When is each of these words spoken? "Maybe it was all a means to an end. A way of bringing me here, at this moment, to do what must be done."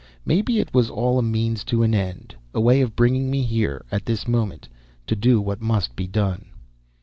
"Maybe 0.25 0.57
it 0.57 0.73
was 0.73 0.89
all 0.89 1.19
a 1.19 1.21
means 1.21 1.63
to 1.65 1.83
an 1.83 1.93
end. 1.93 2.33
A 2.55 2.59
way 2.59 2.81
of 2.81 2.95
bringing 2.95 3.29
me 3.29 3.43
here, 3.43 3.85
at 3.91 4.03
this 4.03 4.27
moment, 4.27 4.67
to 5.05 5.15
do 5.15 5.39
what 5.39 5.61
must 5.61 5.95
be 5.95 6.07
done." 6.07 6.47